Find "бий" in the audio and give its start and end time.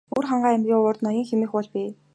1.73-1.89